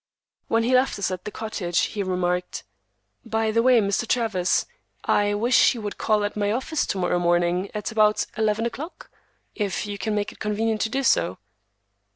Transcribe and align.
When 0.47 0.63
he 0.63 0.73
left 0.73 0.97
us 0.97 1.11
at 1.11 1.25
the 1.25 1.29
cottage, 1.31 1.81
he 1.81 2.01
remarked,— 2.01 2.63
"By 3.23 3.51
the 3.51 3.61
way, 3.61 3.79
Mr. 3.79 4.07
Travers, 4.07 4.65
I 5.05 5.35
wish 5.35 5.75
you 5.75 5.81
would 5.83 5.99
call 5.99 6.23
at 6.23 6.35
my 6.35 6.51
office 6.51 6.87
to 6.87 6.97
morrow 6.97 7.19
morning 7.19 7.69
at 7.75 7.91
or 7.91 7.93
about 7.93 8.25
eleven 8.35 8.65
o'clock, 8.65 9.11
if 9.53 9.85
you 9.85 9.99
can 9.99 10.15
make 10.15 10.31
it 10.31 10.39
convenient 10.39 10.81
to 10.81 10.89
do 10.89 11.03
so." 11.03 11.37